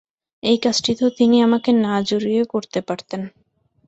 এই 0.43 0.57
কাজটি 0.57 0.91
তো 0.95 1.05
তিনি 1.17 1.37
আমাকে 1.41 1.69
না-জড়িয়ে 1.83 2.43
করতে 2.45 2.79
পারতেন। 2.81 3.21